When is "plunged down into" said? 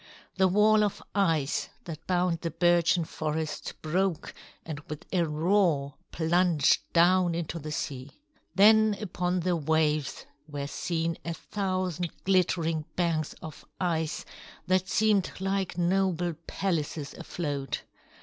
6.11-7.59